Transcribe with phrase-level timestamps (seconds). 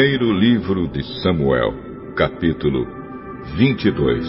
[0.00, 1.74] Primeiro livro de Samuel,
[2.16, 2.86] capítulo
[3.54, 4.26] 22.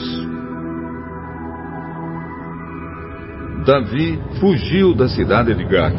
[3.65, 5.95] Davi fugiu da cidade de Gat.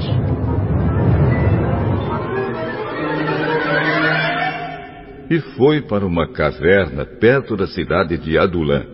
[5.30, 8.84] E foi para uma caverna perto da cidade de Adulã.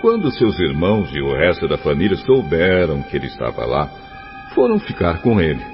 [0.00, 3.90] Quando seus irmãos e o resto da família souberam que ele estava lá,
[4.54, 5.71] foram ficar com ele.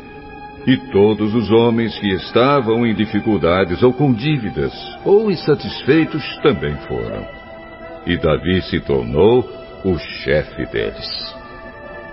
[0.69, 4.71] E todos os homens que estavam em dificuldades ou com dívidas
[5.03, 7.27] ou insatisfeitos também foram.
[8.05, 9.49] E Davi se tornou
[9.83, 11.09] o chefe deles.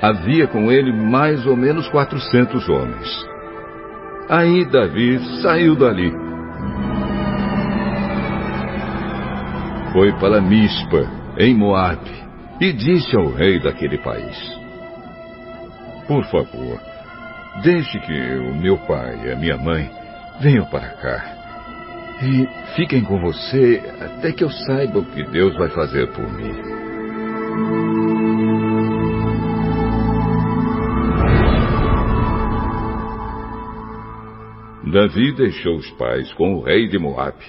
[0.02, 3.25] Havia com ele mais ou menos 400 homens.
[4.29, 6.13] Aí Davi saiu dali.
[9.91, 12.23] Foi para Mispa, em Moabe,
[12.61, 14.38] e disse ao rei daquele país:
[16.07, 16.94] Por favor,
[17.63, 19.89] Deixe que o meu pai e a minha mãe
[20.41, 21.35] venham para cá.
[22.21, 26.53] E fiquem com você até que eu saiba o que Deus vai fazer por mim.
[34.91, 37.43] Davi deixou os pais com o rei de Moabe,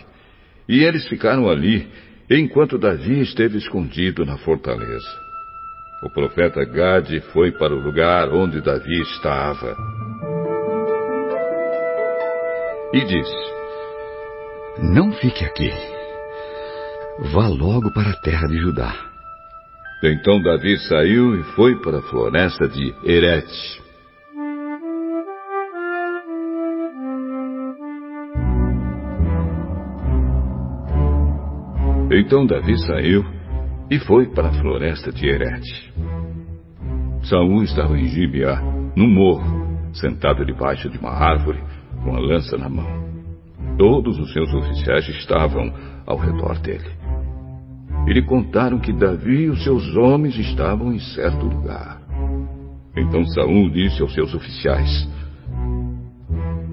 [0.69, 1.87] e eles ficaram ali
[2.29, 5.26] enquanto Davi esteve escondido na fortaleza.
[6.03, 9.75] O profeta Gade foi para o lugar onde Davi estava
[12.93, 13.53] e disse:
[14.79, 15.73] Não fique aqui.
[17.33, 18.95] Vá logo para a terra de Judá.
[20.05, 23.83] Então Davi saiu e foi para a floresta de Erete.
[32.11, 33.36] Então Davi saiu
[33.91, 35.93] e foi para a floresta de Herete.
[37.23, 38.61] Saul estava em Gibeá,
[38.97, 41.63] num morro, sentado debaixo de uma árvore,
[42.03, 43.07] com a lança na mão.
[43.79, 45.73] Todos os seus oficiais estavam
[46.07, 46.91] ao redor dele.
[48.07, 52.01] E lhe contaram que Davi e os seus homens estavam em certo lugar.
[52.97, 55.09] Então Saul disse aos seus oficiais: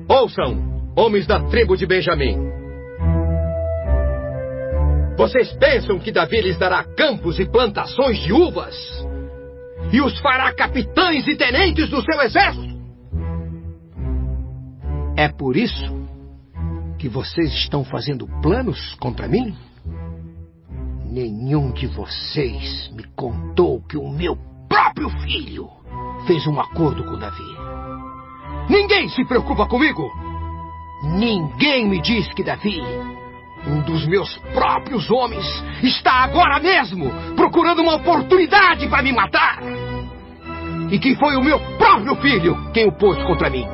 [0.07, 2.62] Ouçam, homens da tribo de Benjamim.
[5.15, 8.75] Vocês pensam que Davi lhes dará campos e plantações de uvas?
[9.91, 12.73] E os fará capitães e tenentes do seu exército?
[15.15, 16.07] É por isso
[16.97, 19.55] que vocês estão fazendo planos contra mim?
[21.05, 24.35] Nenhum de vocês me contou que o meu
[24.67, 25.69] próprio filho
[26.25, 27.55] fez um acordo com Davi.
[28.67, 30.09] Ninguém se preocupa comigo.
[31.03, 32.81] Ninguém me diz que Davi
[33.67, 35.45] um dos meus próprios homens
[35.81, 39.59] está agora mesmo procurando uma oportunidade para me matar.
[40.91, 43.65] E que foi o meu próprio filho quem o pôs contra mim.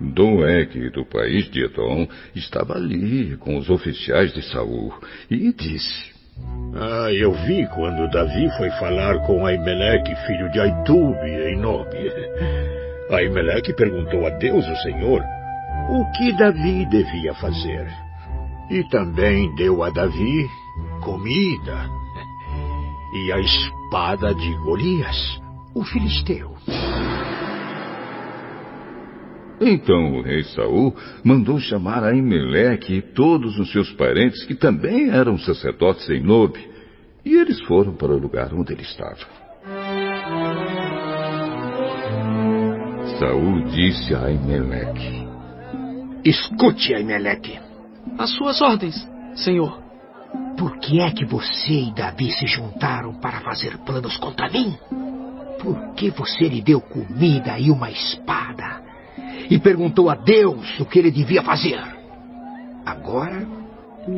[0.00, 4.94] Doeg, do país de Edom, estava ali com os oficiais de Saul
[5.30, 6.12] e disse:
[6.74, 11.88] Ah, eu vi quando Davi foi falar com Aimeleque, filho de Aitube, em Nob.
[13.10, 15.22] Aimeleque perguntou a Deus, o Senhor,
[15.88, 17.88] o que Davi devia fazer.
[18.70, 20.46] E também deu a Davi
[21.02, 21.88] comida
[23.14, 25.40] e a espada de Golias,
[25.74, 26.54] o filisteu.
[29.60, 30.94] Então o rei Saul
[31.24, 36.58] mandou chamar Aimeleque e todos os seus parentes que também eram sacerdotes em Nob,
[37.24, 39.47] e eles foram para o lugar onde ele estava.
[43.18, 45.26] Saul disse a Aimeleque:
[46.24, 47.58] Escute, Aimeleque.
[48.16, 48.94] As suas ordens,
[49.34, 49.82] senhor.
[50.56, 54.76] Por que é que você e Davi se juntaram para fazer planos contra mim?
[55.60, 58.82] Por que você lhe deu comida e uma espada?
[59.50, 61.80] E perguntou a Deus o que ele devia fazer?
[62.86, 63.46] Agora,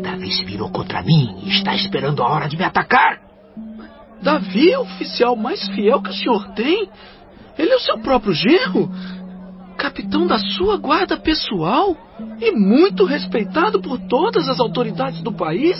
[0.02, 3.18] Davi se virou contra mim e está esperando a hora de me atacar.
[4.22, 6.88] Davi é o oficial mais fiel que o senhor tem?
[7.58, 8.90] Ele é o seu próprio genro,
[9.76, 11.96] capitão da sua guarda pessoal
[12.40, 15.76] e muito respeitado por todas as autoridades do país.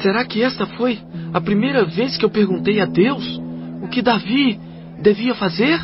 [0.00, 0.98] Será que esta foi
[1.32, 3.40] a primeira vez que eu perguntei a Deus
[3.82, 4.60] o que Davi
[5.00, 5.80] devia fazer?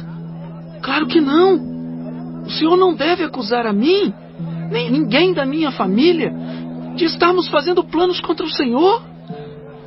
[0.82, 2.44] Claro que não.
[2.44, 4.12] O senhor não deve acusar a mim,
[4.70, 6.30] nem ninguém da minha família,
[6.94, 9.02] de estarmos fazendo planos contra o senhor.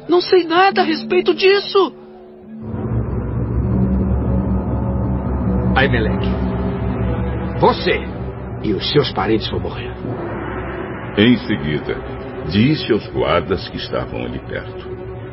[0.10, 1.94] Não sei nada a respeito disso.
[5.78, 6.28] Aimeleque,
[7.60, 8.02] você
[8.64, 9.94] e os seus parentes vão morrer.
[11.16, 11.96] Em seguida,
[12.50, 14.90] disse aos guardas que estavam ali perto: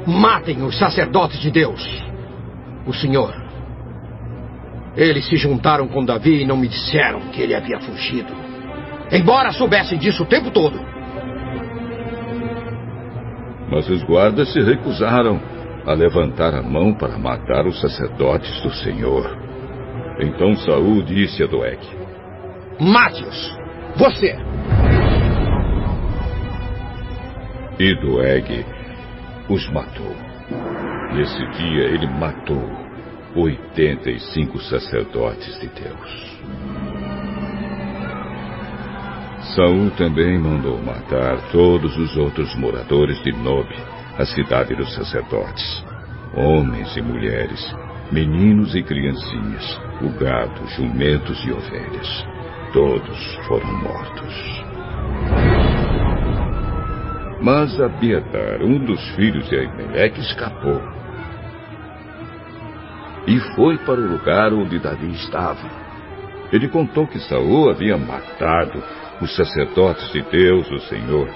[0.07, 1.83] Matem os sacerdotes de Deus.
[2.87, 3.35] O Senhor
[4.95, 8.35] Eles se juntaram com Davi e não me disseram que ele havia fugido.
[9.11, 10.79] Embora soubessem disso o tempo todo.
[13.71, 15.41] Mas os guardas se recusaram
[15.87, 19.44] a levantar a mão para matar os sacerdotes do Senhor.
[20.19, 21.81] Então Saul disse a Doeg:
[22.81, 23.59] Mate-os!
[23.97, 24.37] Você!
[27.79, 28.65] E Doeg
[29.49, 30.15] os matou.
[31.13, 32.85] Nesse dia ele matou
[33.37, 36.39] 85 sacerdotes de Deus.
[39.55, 43.69] Saul também mandou matar todos os outros moradores de Nob,
[44.19, 45.85] a cidade dos sacerdotes,
[46.35, 47.61] homens e mulheres,
[48.13, 52.27] meninos e criancinhas, o gado, jumentos e ovelhas.
[52.73, 54.65] Todos foram mortos.
[57.41, 60.81] Mas Abiatar, um dos filhos de Aimeleque, escapou.
[63.27, 65.69] E foi para o lugar onde Davi estava.
[66.53, 68.83] Ele contou que Saul havia matado
[69.21, 71.29] os sacerdotes de Deus, o Senhor.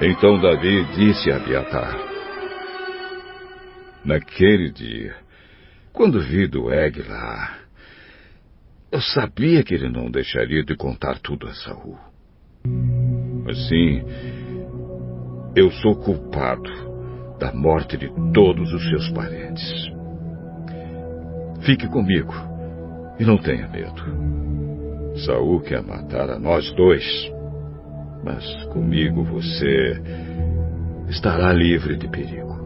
[0.00, 1.96] Então Davi disse a Abiatar:
[4.04, 5.25] Naquele dia,
[5.96, 7.56] quando vi Doeg lá,
[8.92, 11.96] eu sabia que ele não deixaria de contar tudo a Saul.
[13.48, 14.04] Assim,
[15.56, 16.70] eu sou culpado
[17.38, 19.64] da morte de todos os seus parentes.
[21.62, 22.34] Fique comigo
[23.18, 25.16] e não tenha medo.
[25.24, 27.04] Saul quer matar a nós dois,
[28.22, 29.98] mas comigo você
[31.08, 32.65] estará livre de perigo.